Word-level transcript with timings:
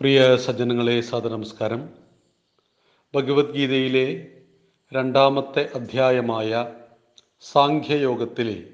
പ്രിയ 0.00 0.36
സജ്ജനങ്ങളെ 0.36 1.00
സാദനമസ്കാരം 1.00 1.88
ഭഗവത്ഗീതയിലെ 3.14 4.32
രണ്ടാമത്തെ 4.92 5.70
അധ്യായമായ 5.74 6.74
സാഖ്യയോഗത്തിലെ 7.40 8.72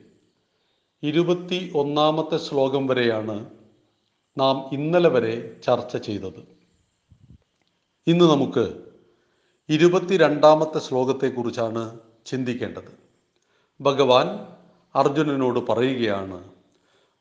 ഇരുപത്തി 1.02 1.70
ഒന്നാമത്തെ 1.74 2.36
ശ്ലോകം 2.36 2.86
വരെയാണ് 2.86 3.50
നാം 4.38 4.70
ഇന്നലെ 4.72 5.08
വരെ 5.08 5.60
ചർച്ച 5.64 5.96
ചെയ്തത്. 5.96 6.40
ഇന്ന് 8.06 8.24
നമുക്ക് 8.24 8.82
ഇരുപത്തിരണ്ടാമത്തെ 9.68 10.78
ശ്ലോകത്തെക്കുറിച്ചാണ് 10.78 12.00
ചിന്തിക്കേണ്ടത്. 12.26 12.92
ഭഗവാൻ 13.80 14.46
അർജുനനോട് 14.94 15.60
പറയുകയാണ് 15.60 16.49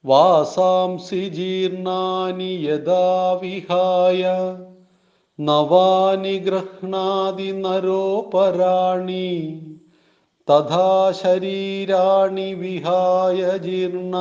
വാസാംസി 0.05 1.29
ജീർണാനി 1.29 2.43
യഥാ 2.43 3.39
വിഹായ 3.41 4.25
നവാനി 5.39 6.37
ഗ്രഹണാദി 6.37 7.51
നരോപരാണി 7.51 9.31
തഥാ 10.51 11.13
ശരീരാണി 11.23 12.53
വിഹായ 12.53 13.57
ജീർണ 13.57 14.15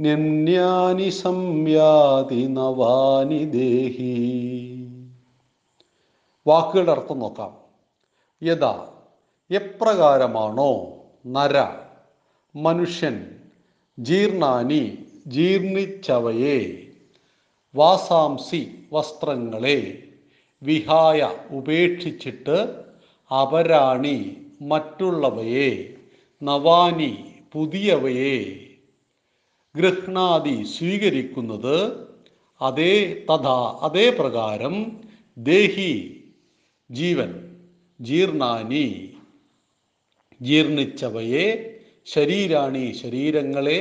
നിന്യാനി 0.00 1.08
സംയാതി 1.08 2.46
നവാനി 2.46 3.44
ദേഹി. 3.44 4.16
വാക്കുകളുടെ 6.46 6.92
അർത്ഥം 6.92 7.18
നോക്കാം. 7.18 7.56
യഥാ 8.42 8.86
എപ്രകാരമാണോ 9.50 10.86
നര 11.26 11.66
മനുഷ്യൻ 12.56 13.33
ജീർണാനി 13.98 14.98
ജീർണിച്ചവയെ 15.26 16.58
വാസാംസി 17.74 18.62
വസ്ത്രങ്ങളെ 18.92 19.78
വിഹായ 20.62 21.28
ഉപേക്ഷിച്ചിട്ട് 21.50 22.58
അപരാണി 23.30 24.18
മറ്റുള്ളവയെ 24.60 25.70
നവാനി 26.42 27.12
പുതിയവയെ. 27.52 28.38
ഗൃഹ്ണാദി 29.74 30.64
സ്വീകരിക്കുന്നത് 30.64 31.76
അതേ 32.60 32.94
തഥാ 33.28 33.78
അതേ 33.82 34.10
പ്രകാരം 34.10 34.74
ദേഹി 35.36 35.92
ജീവൻ 36.90 37.30
ജീർണാനി 38.00 38.86
ജീർണിച്ചവയെ 40.40 41.46
ശരീരാണി 42.06 42.86
ശരീരങ്ങളെ 43.02 43.78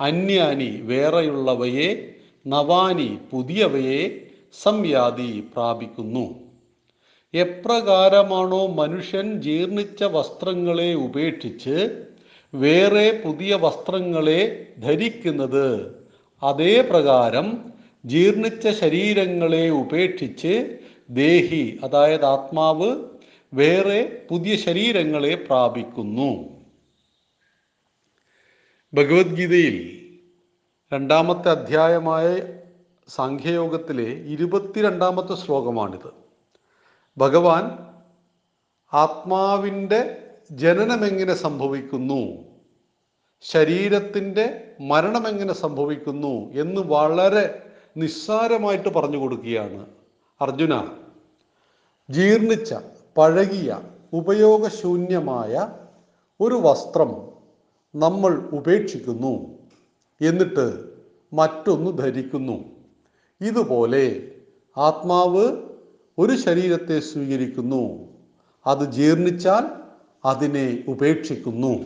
അന്യാനി 0.00 0.70
വേറെയുള്ളവയെ 0.82 1.88
നവാനി 2.46 3.10
പുതിയവയെ 3.30 4.02
സംയാതി 4.54 5.32
പ്രാപിക്കുന്നു. 5.54 6.24
എപ്രകാരമാണോ 7.34 8.62
മനുഷ്യൻ 8.78 9.28
ജീർണിച്ച 9.40 10.02
വസ്ത്രങ്ങളെ 10.16 10.94
ഉപേക്ഷിച്ച് 10.94 11.76
വേറെ 12.52 13.06
പുതിയ 13.24 13.54
വസ്ത്രങ്ങളെ 13.54 14.40
ധരിക്കുന്നത് 14.78 15.68
അതേ 16.42 16.74
പ്രകാരം 16.90 17.46
ജീർണിച്ച 18.04 18.68
ശരീരങ്ങളെ 18.80 19.64
ഉപേക്ഷിച്ച് 19.70 20.54
ദേഹി 21.10 21.64
അതായത് 21.84 22.26
ആത്മാവ് 22.26 22.90
വേറെ 23.52 24.00
പുതിയ 24.30 24.56
ശരീരങ്ങളെ 24.56 25.34
പ്രാപിക്കുന്നു. 25.34 26.32
ഭഗവത്ഗീതയിൽ 28.94 30.08
രണ്ടാമത്തെ 30.92 31.50
അധ്യായമായ 31.50 32.42
സാഖ്യയോഗത്തിലെ 33.08 34.02
ഇരുപത്തിരണ്ടാമത്തെ 34.02 35.34
ശ്ലോകമാണിത്. 35.34 36.14
ഭഗവാൻ 37.18 37.78
ആത്മാവിന്റെ 38.94 40.28
ജനനമെങ്ങനെ 40.50 41.34
സംഭവിക്കുന്നു? 41.34 42.44
ശരീരത്തിന്റെ 43.40 44.74
മരണമെങ്ങനെ 44.80 45.52
സംഭവിക്കുന്നു 45.52 46.52
എന്ന് 46.52 46.80
വളരെ 46.80 47.62
നിസ്സാരമായിട്ട് 47.96 48.88
പറഞ്ഞു 48.88 49.16
കൊടുക്കുകയാണ് 49.16 49.86
അർജുന. 50.40 50.88
ജീർണിച്ച 52.10 52.74
പഴകിയ 53.16 53.80
ഉപയോഗശൂന്യമായ 54.12 55.68
ഒരു 56.40 56.54
വസ്ത്രം 56.54 57.31
നമ്മൾ 57.94 58.48
ഉപേക്ഷിക്കുന്നു 58.52 59.58
എന്നിട്ട് 60.20 60.84
മറ്റൊന്ന് 61.32 61.98
ധരിക്കുന്നു. 61.98 62.64
ഇതുപോലെ 63.40 64.32
ആത്മാവ് 64.78 65.62
ഒരു 66.18 66.36
ശരീരത്തെ 66.36 67.00
സ്വീകരിക്കുന്നു. 67.00 68.08
അത് 68.66 68.92
ജീർണിച്ചാൽ 68.92 69.64
അതിനെ 70.24 70.84
ഉപേക്ഷിക്കുന്നു. 70.88 71.84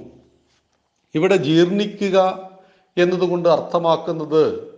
ഇവിടെ 1.15 1.37
ജീർണിക്കുക 1.37 2.49
എന്നതുകൊണ്ട് 2.97 3.49
അർത്ഥമാക്കുന്നത് 3.49 4.75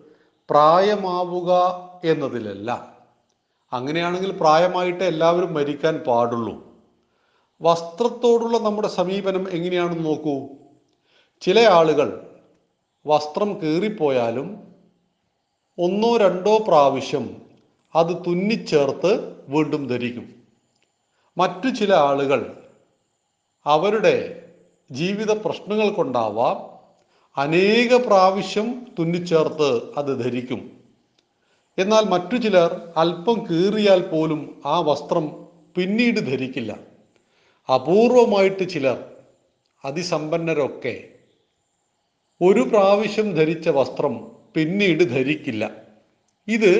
പ്രായമാവുക 0.50 1.50
എന്നതിലല്ല. 2.04 2.92
അങ്ങനെയാണെങ്കിൽ 3.72 4.32
പ്രായമായിട്ട് 4.32 5.04
എല്ലാവരും 5.04 5.54
മരിക്കാൻ 5.54 5.96
പാടുള്ളൂ. 5.98 6.66
വസ്ത്രത്തോടുള്ള 7.62 8.58
നമ്മുടെ 8.58 8.88
സമീപനം 8.88 9.50
എങ്ങനെയാണെന്ന് 9.50 10.04
നോക്കൂ. 10.04 10.48
ചില 11.40 11.60
ആളുകൾ 11.60 12.36
വസ്ത്രം 13.06 13.60
കീറിപ്പോയാലും 13.60 14.72
ഒന്നോ 15.78 16.16
രണ്ടോ 16.16 16.58
പ്രാവശ്യം 16.58 17.42
അത് 17.94 18.16
തുന്നിച്ചേർത്ത് 18.26 19.36
വീണ്ടും 19.48 19.86
ധരിക്കും. 19.86 20.34
മറ്റു 21.38 21.68
ചില 21.68 21.94
ആളുകൾ 21.94 22.62
അവരുടെ 23.66 24.44
ജീവിത 24.90 25.30
പ്രശ്നങ്ങൾ 25.30 25.90
കൊണ്ടാവാം 25.90 26.56
അനേക 27.40 28.06
പ്രാവശ്യം 28.06 28.86
തുന്നിച്ചേർത്ത് 28.98 29.94
അത് 29.96 30.24
ധരിക്കും. 30.24 30.70
എന്നാൽ 31.78 32.04
മറ്റു 32.04 32.36
ചിലർ 32.36 32.92
അല്പം 32.96 33.46
കീറിയാൽ 33.46 34.02
പോലും 34.02 34.62
ആ 34.66 34.80
വസ്ത്രം 34.80 35.46
പിന്നീട് 35.76 36.20
ധരിക്കില്ല. 36.20 36.78
അപൂർവമായിട്ട് 37.74 38.68
ചിലർ 38.68 39.04
അതിസമ്പന്നരൊക്കെ 39.84 41.08
ഒരു 42.42 42.60
പ്രാവശ്യം 42.60 43.34
ധരിച്ച 43.34 43.68
വസ്ത്രം 43.68 44.30
പിന്നീട് 44.54 45.04
ധരിക്കില്ല. 45.04 45.70
ഇത് 46.48 46.72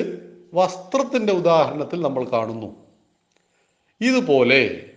വസ്ത്രത്തിന്റെ 0.53 1.33
ഉദാഹരണത്തിൽ 1.33 2.01
നമ്മൾ 2.01 2.23
കാണുന്നു. 2.25 2.75
ഇതുപോലെ 4.01 4.91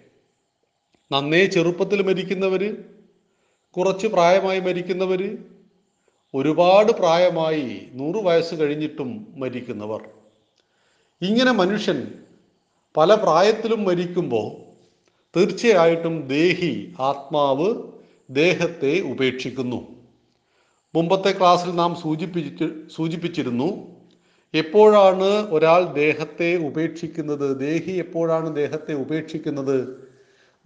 നന്നേ 1.13 1.47
ചെറുപ്പത്തിൽ 1.47 2.03
മരിക്കുന്നവർ 2.03 2.77
കുറച്ച് 3.71 4.07
പ്രായമായി 4.07 4.61
മരിക്കുന്നവർ 4.61 5.39
ഒരുപാട് 6.35 6.93
പ്രായമായി 6.93 7.89
നൂറ് 7.93 8.25
വയസ്സ് 8.25 8.55
കഴിഞ്ഞിട്ടും 8.55 9.35
മരിക്കുന്നവർ. 9.37 10.03
ഇങ്ങനെ 11.23 11.53
മനുഷ്യൻ 11.53 12.15
പല 12.97 13.15
പ്രായത്തിലും 13.15 13.85
മരിക്കുമ്പോൾ 13.85 14.49
തീർച്ചയായിട്ടും 15.37 16.29
ദേഹി 16.29 16.95
ആത്മാവ് 16.99 17.83
ദേഹത്തെ 18.31 19.01
ഉപേക്ഷിക്കുന്നു. 19.01 19.92
മുമ്പത്തെ 20.95 21.39
ക്ലാസ്സിൽ 21.39 21.71
നാം 21.71 21.95
സൂചിപ്പിച്ച് 21.95 22.89
സൂചിപ്പിച്ചിരുന്നു 22.97 23.97
എപ്പോഴാണ് 24.55 25.25
ഒരാൾ 25.25 25.93
ദേഹത്തെ 25.93 26.57
ഉപേക്ഷിക്കുന്നത്? 26.57 27.59
ദേഹി 27.59 27.91
എപ്പോഴാണ് 27.91 28.57
ദേഹത്തെ 28.57 28.95
ഉപേക്ഷിക്കുന്നത്? 28.95 30.09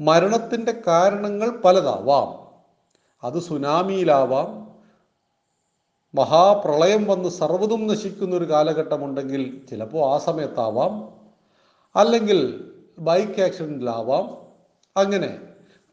മരണത്തിന്റെ 0.00 0.82
കാരണങ്ങൾ 0.86 1.50
പലതാവാം. 1.50 2.46
അത് 3.24 3.38
സുനാമിയിലാവാം. 3.38 4.66
മഹാപ്രളയം 6.14 7.04
വന്ന് 7.04 7.28
സർവതും 7.28 7.86
നശിക്കുന്ന 7.86 8.36
ഒരു 8.36 8.44
കാലഘട്ടമുണ്ടെങ്കിൽ 8.44 9.66
ചിലപ്പോൾ 9.70 10.14
ആ 10.14 10.18
സമയത്താവാം. 10.18 11.12
അല്ലെങ്കിൽ 11.96 12.70
ബൈക്ക് 12.98 13.40
ആക്സിഡന്റിലാവാം 13.42 14.36
അങ്ങനെ 14.96 15.38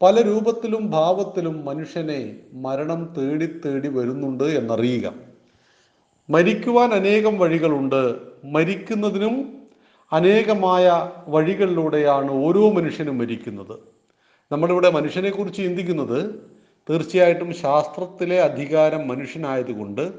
പല 0.02 0.20
രൂപത്തിലും 0.20 0.90
ഭാവത്തിലും 0.90 1.64
മനുഷ്യനെ 1.64 2.36
മരണം 2.52 3.14
തേടി 3.18 3.46
തേടി 3.46 3.88
വരുന്നുണ്ട് 3.88 4.44
എന്നറിയുക. 4.44 5.12
മരിക്കുവാൻ 6.30 6.92
അനേകം 6.92 7.38
വഴികളുണ്ട്. 7.38 8.14
മരിക്കുന്നതിനും 8.44 9.62
അനേകമായ 10.12 11.10
വഴികളിലൂടെയാണ് 11.28 12.30
ഓരോ 12.30 12.70
മനുഷ്യനും 12.70 13.18
മരിക്കുന്നത്. 13.18 13.78
നമ്മളിവിടെ 14.52 14.90
മനുഷ്യനെക്കുറിച്ച് 14.90 15.62
ചിന്തിക്കുന്നത് 15.62 16.50
തീർച്ചയായിട്ടും 16.90 17.54
ശാസ്ത്രത്തിലെ 17.54 18.42
അധികാരം 18.42 19.08
മനുഷ്യനായതുകൊണ്ട് 19.08 20.12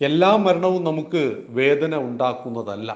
എല്ലാ 0.00 0.36
മരണവും 0.36 0.84
നമുക്ക് 0.84 1.42
വേദന 1.48 1.96
ഉണ്ടാക്കുന്നതല്ല. 1.96 2.92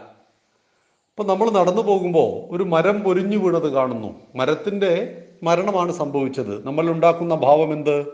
ഇപ്പം 1.10 1.26
നമ്മൾ 1.26 1.50
നടന്നു 1.50 1.82
പോകുമ്പോൾ 1.82 2.56
ഒരു 2.56 2.62
മരം 2.62 3.00
പൊരിഞ്ഞു 3.00 3.36
വീണത് 3.36 3.72
കാണുന്നു. 3.72 4.20
മരത്തിന്റെ 4.36 5.25
മരണമാണ് 5.42 5.92
സംഭവിച്ചത്. 5.92 6.66
നമ്മൾ 6.66 6.90
ഉണ്ടാക്കുന്ന 6.90 7.34
ഭാവം 7.34 7.72
എന്ത് 7.72 8.06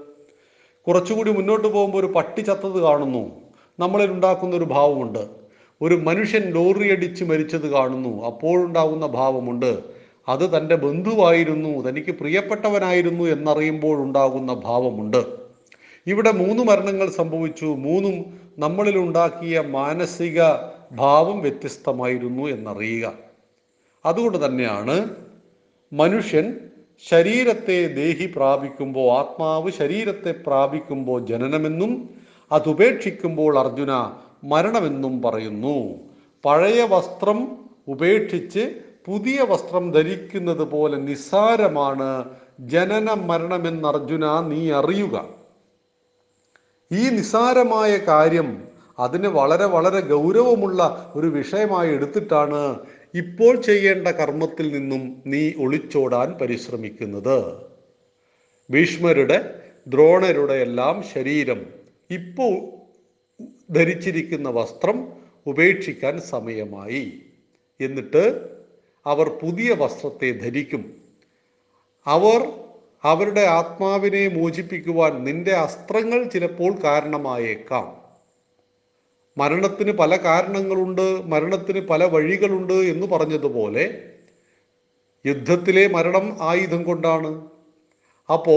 കുറച്ചുകൂടി 0.87 1.33
മുന്നോട്ട് 1.33 1.69
പോകുമ്പോൾ 1.69 1.99
ഒരു 1.99 2.07
പട്ടി 2.07 2.41
ചത്തത് 2.41 2.81
കാണുന്നു. 2.83 3.31
നമ്മളിൽ 3.79 4.11
ഉണ്ടാക്കുന്ന 4.11 4.57
ഒരു 4.57 4.65
ഭാവമുണ്ട്. 4.65 5.29
ഒരു 5.83 5.95
മനുഷ്യൻ 5.95 6.43
ലോറിയടിച്ച് 6.43 7.25
മരിച്ചത് 7.25 7.71
കാണുന്നു. 7.71 8.27
അപ്പോഴുണ്ടാകുന്ന 8.27 9.07
ഭാവമുണ്ട്. 9.07 9.79
അത് 10.29 10.59
തന്റെ 10.59 10.75
ബന്ധുവായിരുന്നു. 10.75 11.89
തനിക്ക് 11.89 12.11
പ്രിയപ്പെട്ടവനായിരുന്നു 12.11 13.25
എന്നറിയുമ്പോഴുണ്ടാകുന്ന 13.25 14.55
ഭാവമുണ്ട്. 14.55 15.25
ഇവിടെ 16.07 16.31
മൂന്ന് 16.31 16.63
മരണങ്ങൾ 16.63 17.11
സംഭവിച്ചു. 17.11 17.67
മൂന്നും 17.67 18.41
നമ്മളിൽ 18.59 18.99
ഉണ്ടാക്കിയ 18.99 19.61
മാനസിക 19.61 20.43
ഭാവം 20.93 21.41
വ്യത്യസ്തമായിരുന്നു 21.41 22.49
എന്നറിയുക. 22.49 23.13
അതുകൊണ്ട് 24.07 24.45
തന്നെയാണ് 24.45 25.09
മനുഷ്യൻ 25.93 26.66
ശരീരത്തെ 27.05 27.89
ദേഹി 27.95 28.27
പ്രാപിക്കുമ്പോൾ 28.27 29.19
ആത്മാവ് 29.19 29.71
ശരീരത്തെ 29.71 30.33
പ്രാപിക്കുമ്പോൾ 30.47 31.27
ജനനമെന്നും 31.27 31.93
അതുപേക്ഷിക്കുമ്പോൾ 32.53 33.59
അർജുന 33.59 33.93
മരണമെന്നും 34.45 35.23
പറയുന്നു. 35.23 35.77
പഴയ 36.45 36.83
വസ്ത്രം 36.91 37.39
ഉപേക്ഷിച്ച് 37.89 38.65
പുതിയ 39.07 39.43
വസ്ത്രം 39.43 39.93
ധരിക്കുന്നത് 39.93 40.63
പോലെ 40.63 40.97
നിസ്സാരമാണ് 40.97 42.11
ജനന 42.61 43.15
മരണമെന്ന് 43.15 43.89
അർജുന 43.89 44.41
നീ 44.41 44.71
അറിയുക. 44.71 45.17
ഈ 46.91 47.11
നിസ്സാരമായ 47.11 47.97
കാര്യം 48.09 48.49
അതിന് 48.99 49.29
വളരെ 49.29 49.67
വളരെ 49.67 50.01
ഗൗരവമുള്ള 50.01 51.13
ഒരു 51.17 51.27
വിഷയമായി 51.27 51.91
എടുത്തിട്ടാണ് 51.91 52.61
ഇപ്പോൾ 53.17 53.63
ചെയ്യേണ്ട 53.63 54.09
കർമ്മത്തിൽ 54.09 54.73
നിന്നും 54.73 55.23
നീ 55.27 55.53
ഒളിച്ചോടാൻ 55.59 56.33
പരിശ്രമിക്കുന്നത്. 56.33 57.67
ഭീഷ്മരുടെ 58.71 59.63
ദ്രോണരുടെ 59.89 60.53
എല്ലാം 60.53 61.03
ശരീരം 61.03 61.67
ഇപ്പോൾ 62.11 62.55
ധരിച്ചിരിക്കുന്ന 63.73 64.49
വസ്ത്രം 64.49 65.13
ഉപേക്ഷിക്കാൻ 65.47 66.21
സമയമായി. 66.21 67.23
എന്നിട്ട് 67.81 68.49
അവർ 69.07 69.29
പുതിയ 69.29 69.73
വസ്ത്രത്തെ 69.73 70.31
ധരിക്കും. 70.33 70.97
അവർ 72.07 72.53
അവരുടെ 73.03 73.41
ആത്മാവിനെ 73.41 74.29
മോചിപ്പിക്കുവാൻ 74.29 75.25
നിന്റെ 75.25 75.53
അസ്ത്രങ്ങൾ 75.53 76.25
ചിലപ്പോൾ 76.25 76.83
കാരണമായേക്കാം. 76.85 78.06
മരണത്തിന് 79.37 79.93
പല 79.93 80.17
കാരണങ്ങളുണ്ട് 80.17 81.23
മരണത്തിന് 81.27 81.81
പല 81.81 82.05
വഴികളുണ്ട് 82.05 82.73
എന്ന് 82.73 83.07
പറഞ്ഞതുപോലെ 83.07 84.03
യുദ്ധത്തിലെ 85.27 85.89
മരണം 85.89 86.37
ആയുധം 86.41 86.83
കൊണ്ടാണ്. 86.83 87.47
അപ്പോ 88.33 88.57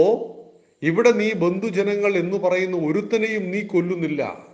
ഇവിടെ 0.82 1.10
നീ 1.12 1.32
ബന്ധുജനങ്ങൾ 1.32 2.16
എന്ന് 2.16 2.36
പറയുന്ന 2.36 2.76
ഒരുത്തനെയും 2.76 3.50
നീ 3.50 3.60
കൊല്ലുന്നില്ല. 3.60 4.46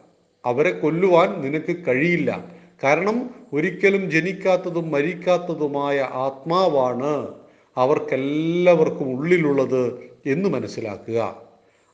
അവരെ 0.45 0.71
കൊല്ലുവാൻ 0.71 1.41
നിനക്ക് 1.41 1.77
കഴിയില്ല. 1.89 2.57
കാരണം 2.85 3.35
ഒരിക്കലും 3.53 4.11
ജനിക്കാത്തതും 4.11 4.91
മരിക്കാത്തതുമായ 4.91 6.01
ആത്മാവാണ് 6.01 7.29
അവർക്കെല്ലാവർക്കും 7.77 9.17
ഉള്ളിലുള്ളത് 9.17 10.11
എന്ന് 10.27 10.49
മനസ്സിലാക്കുക. 10.49 11.43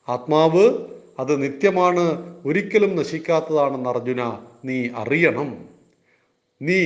ആത്മാവ് 0.08 0.93
അത് 1.22 1.32
നിത്യമാണ് 1.42 2.04
ഒരിക്കലും 2.46 2.92
നശിക്കാത്തതാണെന്ന് 3.00 3.90
അർജുന 3.94 4.22
നീ 4.69 4.78
അറിയണം. 5.02 5.50
നീ 6.60 6.82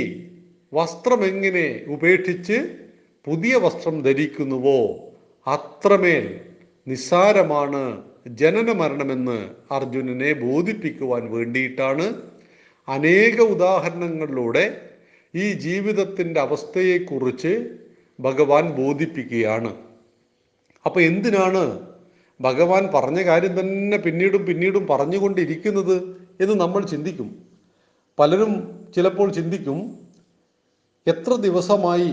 വസ്ത്രം 0.72 1.20
എങ്ങനെ 1.30 1.66
ഉപേക്ഷിച്ച് 1.94 2.56
പുതിയ 3.26 3.54
വസ്ത്രം 3.64 3.96
ധരിക്കുന്നുവോ 4.02 4.80
അത്രമേൽ 5.46 6.26
നിസ്സാരമാണ് 6.86 7.82
ജനന 8.40 8.68
മരണമെന്ന് 8.80 9.38
അർജുനനെ 9.76 10.30
ബോധിപ്പിക്കുവാൻ 10.44 11.22
വേണ്ടിയിട്ടാണ് 11.34 12.06
അനേക 12.88 13.36
ഉദാഹരണങ്ങളിലൂടെ 13.54 14.64
ഈ 15.34 15.46
ജീവിതത്തിന്റെ 15.66 16.40
അവസ്ഥയെക്കുറിച്ച് 16.40 17.52
ഭഗവാൻ 18.18 18.64
ബോധിപ്പിക്കുകയാണ്. 18.80 19.72
അപ്പോൾ 20.86 21.00
എന്തിനാണ് 21.00 21.62
ഭഗവാൻ 22.40 22.90
പറഞ്ഞ 22.94 23.22
കാര്യം 23.22 23.60
തന്നെ 23.60 23.96
പിന്നീടും 23.96 24.46
പിന്നീടും 24.46 24.86
പറഞ്ഞുകൊണ്ടിരിക്കുന്നത് 24.86 25.96
എന്ന് 26.40 26.54
നമ്മൾ 26.54 26.86
ചിന്തിക്കും. 26.86 27.28
പലരും 28.18 28.52
ചിലപ്പോൾ 28.96 29.32
ചിന്തിക്കും 29.32 29.78
എത്ര 31.06 31.32
ദിവസമായി 31.34 32.12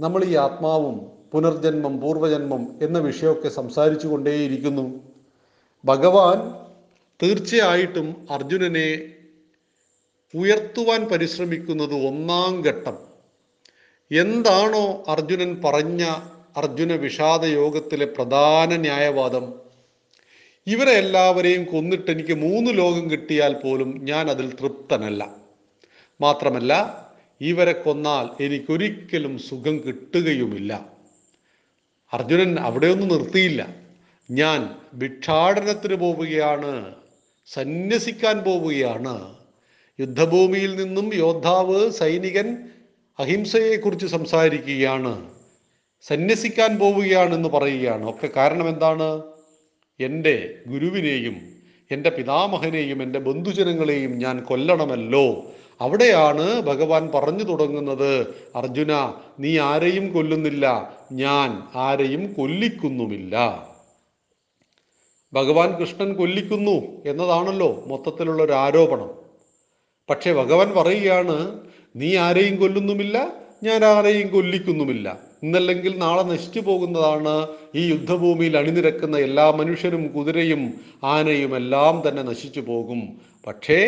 നമ്മൾ 0.00 0.24
ഈ 0.24 0.34
ആത്മാവും 0.34 0.96
പുനർജന്മം 1.32 2.00
പൂർവജന്മം 2.00 2.78
എന്ന 2.82 2.98
വിഷയമൊക്കെ 2.98 3.48
സംസാരിച്ചു 3.48 4.06
കൊണ്ടേയിരിക്കുന്നു. 4.08 5.00
ഭഗവാൻ 5.84 6.38
തീർച്ചയായിട്ടും 7.22 8.26
അർജുനനെ 8.30 8.88
ഉയർത്തുവാൻ 10.34 11.04
പരിശ്രമിക്കുന്നത് 11.04 11.94
ഒന്നാം 12.06 12.62
ഘട്ടം. 12.62 12.96
എന്താണോ 14.10 15.04
അർജുനൻ 15.08 15.62
പറഞ്ഞ 15.64 16.04
അർജുന 16.56 16.92
വിഷാദ 16.92 17.44
യോഗത്തിലെ 17.44 18.06
പ്രധാന 18.06 18.76
ന്യായവാദം. 18.76 19.54
ഇവരെ 20.66 20.90
എല്ലാവരെയും 20.90 21.64
കൊന്നിട്ട് 21.64 22.10
എനിക്ക് 22.10 22.34
മൂന്ന് 22.34 22.70
ലോകം 22.78 23.10
കിട്ടിയാൽ 23.10 23.54
പോലും 23.54 24.04
ഞാൻ 24.04 24.30
അതിൽ 24.30 24.54
തൃപ്തനല്ല. 24.54 25.36
മാത്രമല്ല 26.20 27.02
ഇവരെ 27.40 27.72
കൊന്നാൽ 27.72 28.42
എനിക്കൊരിക്കലും 28.42 29.38
സുഖം 29.38 29.76
കിട്ടുകയുമില്ല. 29.76 30.86
അർജുനൻ 32.12 32.60
അവിടെയൊന്നും 32.60 33.08
നിർത്തിയില്ല. 33.08 33.76
ഞാൻ 34.30 34.76
ഭിക്ഷാടനത്തിന് 34.94 35.94
പോവുകയാണ് 35.94 36.94
സന്യസിക്കാൻ 37.46 38.38
പോവുകയാണ്. 38.38 39.34
യുദ്ധഭൂമിയിൽ 40.00 40.76
നിന്നും 40.76 41.14
യോദ്ധാവ് 41.14 41.90
സൈനികൻ 41.90 42.68
അഹിംസയെക്കുറിച്ച് 43.18 44.06
സംസാരിക്കുകയാണ്. 44.06 45.41
സന്യസിക്കാൻ 46.02 46.78
പോവുകയാണെന്ന് 46.78 47.48
പറയുകയാണ്. 47.48 48.10
ഒക്കെ 48.10 48.28
കാരണം 48.36 48.68
എന്താണ്? 48.68 49.22
എന്റെ 50.00 50.54
ഗുരുവിനെയും 50.66 51.52
എന്റെ 51.90 52.10
പിതാമഹനെയും 52.10 53.02
എന്റെ 53.02 53.18
ബന്ധുജനങ്ങളെയും 53.18 54.18
ഞാൻ 54.18 54.44
കൊല്ലണമല്ലോ. 54.44 55.52
അവിടെയാണ് 55.80 56.60
ഭഗവാൻ 56.60 57.10
പറഞ്ഞു 57.14 57.44
തുടങ്ങുന്നത് 57.44 58.34
അർജുന 58.56 59.14
നീ 59.40 59.58
ആരെയും 59.58 60.12
കൊല്ലുന്നില്ല 60.12 60.96
ഞാൻ 61.12 61.62
ആരെയും 61.74 62.32
കൊല്ലിക്കുന്നുമില്ല. 62.32 63.66
ഭഗവാൻ 65.32 65.80
കൃഷ്ണൻ 65.80 66.12
കൊല്ലിക്കുന്നു 66.12 67.10
എന്നതാണല്ലോ 67.10 67.84
മൊത്തത്തിലുള്ള 67.86 68.42
ഒരു 68.42 68.52
ആരോപണം. 68.52 69.10
പക്ഷേ 70.10 70.32
ഭഗവാൻ 70.32 70.74
പറയുകയാണ് 70.74 71.60
നീ 71.96 72.16
ആരെയും 72.16 72.60
കൊല്ലുന്നുമില്ല 72.60 73.32
ഞാൻ 73.62 73.84
ആരെയും 73.84 74.28
കൊല്ലിക്കുന്നുമില്ല. 74.28 75.31
ഇന്നല്ലെങ്കിൽ 75.42 75.98
നാളെ 75.98 76.22
നശിച്ചു 76.22 76.60
പോകുന്നതാണ് 76.60 77.46
ഈ 77.74 77.90
യുദ്ധഭൂമിയിൽ 77.90 78.56
അണിനിരക്കുന്ന 78.56 79.16
എല്ലാ 79.18 79.50
മനുഷ്യരും 79.50 80.12
കുതിരയും 80.12 80.74
ആനയും 81.04 81.56
എല്ലാം 81.56 82.02
തന്നെ 82.08 82.22
നശിച്ചു 82.22 82.60
പോകും. 82.60 83.00
പക്ഷേ 83.46 83.78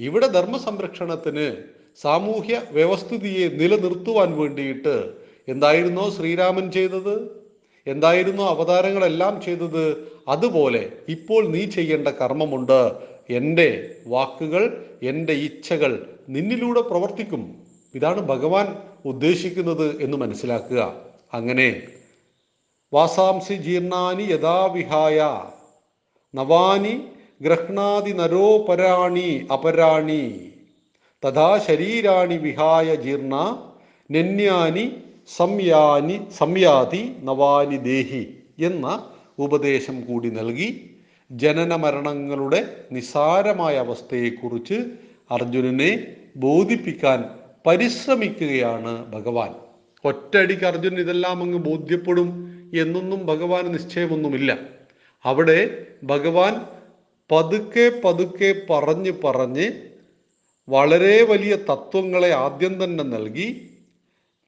ഇവിടെ 0.00 0.26
ധർമ്മ 0.26 0.56
സംരക്ഷണത്തിന് 0.56 1.56
സാമൂഹ്യ 2.02 2.62
വ്യവസ്ഥിതിയെ 2.72 3.48
നിലനിർത്തുവാൻ 3.48 4.38
വേണ്ടിയിട്ട് 4.38 5.12
എന്തായിരുന്നോ 5.48 6.10
ശ്രീരാമൻ 6.10 6.72
ചെയ്തത്? 6.72 7.44
എന്തായിരുന്നോ 7.86 8.48
അവതാരങ്ങളെല്ലാം 8.48 9.42
ചെയ്തത്? 9.42 9.84
അതുപോലെ 10.28 10.88
ഇപ്പോൾ 11.08 11.48
നീ 11.48 11.64
ചെയ്യേണ്ട 11.64 12.08
കർമ്മമുണ്ട്. 12.08 12.92
എന്റെ 13.30 13.96
വാക്കുകൾ 14.06 14.84
എന്റെ 15.02 15.32
ഇച്ഛകൾ 15.32 16.06
നിന്നിലൂടെ 16.28 16.80
പ്രവർത്തിക്കും. 16.80 17.54
ഇതാണ് 17.94 18.20
ഭഗവാൻ 18.20 18.76
ഉദ്ദേശിക്കുന്നത് 19.04 20.02
എന്ന് 20.02 20.16
മനസ്സിലാക്കുക. 20.16 20.80
അങ്ങനെ 21.32 21.82
വാസാംസി 22.92 23.54
ജീർണാനി 23.54 24.22
യഥാവിഹായ 24.22 25.18
നവാനി 26.34 26.94
ഗ്രഹ്ണാതി 27.42 28.12
നരോപരാണി 28.12 29.46
അപരാണി 29.54 30.24
തഥാ 31.22 31.50
ശരീരാണി 31.66 32.36
വിഹായ 32.36 32.94
ജീർണ 32.94 33.34
നന്യാനി 34.10 34.84
സംയാനി 35.28 36.16
സംയാതി 36.38 37.02
നവാനി 37.22 37.76
ദേഹി 37.76 38.24
എന്ന 38.58 38.86
ഉപദേശം 39.38 39.96
കൂടി 40.00 40.30
നൽകി 40.30 40.68
ജനന 41.30 41.74
മരണങ്ങളുടെ 41.74 42.60
നിസാരമായ 42.92 43.74
അവസ്ഥയെക്കുറിച്ച് 43.78 44.78
അർജുനനെ 45.30 45.90
ബോധിപ്പിക്കാൻ 46.36 47.20
പരിശ്രമിക്കുകയാണ് 47.66 49.12
ഭഗവാൻ. 49.12 49.52
ഒറ്റയടിക്ക് 50.04 50.64
അർജുൻ 50.64 51.00
ഇതെല്ലാം 51.00 51.42
അങ്ങ് 51.42 51.58
ബോധ്യപ്പെടും 51.58 52.28
എന്നൊന്നും 52.80 53.26
ഭഗവാന് 53.26 53.74
നിശ്ചയമൊന്നുമില്ല. 53.74 54.58
അവിടെ 55.24 55.86
ഭഗവാൻ 56.04 56.60
പതുക്കെ 57.30 58.00
പതുക്കെ 58.04 58.54
പറഞ്ഞ് 58.70 59.12
പറഞ്ഞ് 59.24 59.66
വളരെ 60.68 61.22
വലിയ 61.22 61.54
തത്വങ്ങളെ 61.70 62.30
ആദ്യം 62.34 62.84
തന്നെ 62.84 63.04
നൽകി 63.04 63.70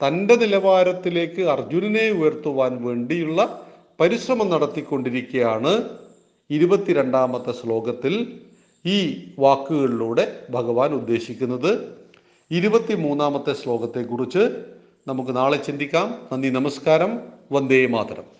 തന്റെ 0.01 0.35
നിലവാരത്തിലേക്ക് 0.35 1.41
അർജുനനെ 1.41 2.09
ഉയർത്തുവാൻ 2.11 2.83
വേണ്ടിയുള്ള 2.85 3.67
പരിശ്രമം 3.99 4.49
നടത്തിക്കൊണ്ടിരിക്കുകയാണ് 4.49 5.83
ഇരുപത്തിരണ്ടാമത്തെ 6.49 7.51
ശ്ലോകത്തിൽ 7.51 8.13
ഈ 8.85 8.97
വാക്കുകളിലൂടെ 9.39 10.25
ഭഗവാൻ 10.49 10.93
ഉദ്ദേശിക്കുന്നത്. 10.93 11.71
ഇരുപത്തി 12.51 12.93
മൂന്നാമത്തെ 12.93 13.53
ശ്ലോകത്തെക്കുറിച്ച് 13.53 14.65
നമുക്ക് 15.07 15.35
നാളെ 15.35 15.57
ചിന്തിക്കാം. 15.57 16.27
നന്ദി 16.31 16.49
നമസ്കാരം. 16.49 17.19
വന്ദേ 17.51 17.85
മാതരം. 17.85 18.36